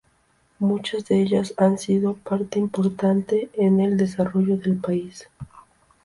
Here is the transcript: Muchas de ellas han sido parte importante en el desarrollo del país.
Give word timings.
Muchas 0.57 1.05
de 1.05 1.21
ellas 1.21 1.53
han 1.57 1.77
sido 1.77 2.15
parte 2.15 2.57
importante 2.57 3.51
en 3.53 3.79
el 3.79 3.97
desarrollo 3.97 4.57
del 4.57 4.77
país. 4.77 5.29